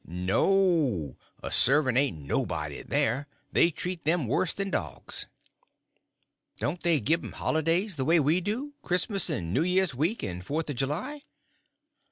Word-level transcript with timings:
"No! 0.07 1.15
A 1.43 1.51
servant 1.51 1.95
ain't 1.95 2.17
nobody 2.25 2.81
there. 2.81 3.27
They 3.51 3.69
treat 3.69 4.03
them 4.03 4.25
worse 4.25 4.51
than 4.51 4.71
dogs." 4.71 5.27
"Don't 6.59 6.81
they 6.81 6.99
give 6.99 7.23
'em 7.23 7.33
holidays, 7.33 7.97
the 7.97 8.05
way 8.05 8.19
we 8.19 8.41
do, 8.41 8.73
Christmas 8.81 9.29
and 9.29 9.53
New 9.53 9.61
Year's 9.61 9.93
week, 9.93 10.23
and 10.23 10.43
Fourth 10.43 10.71
of 10.71 10.75
July?" 10.75 11.21